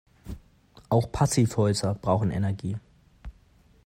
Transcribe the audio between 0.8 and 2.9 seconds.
Auch Passivhäuser brauchen Energie.